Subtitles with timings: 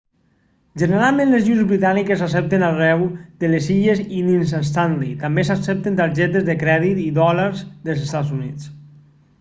[0.83, 3.03] generalment les lliures britàniques s'accepten arreu
[3.43, 8.37] de les illes i dins stanley també s'accepten targetes de crèdit i dòlars dels estats
[8.41, 8.71] units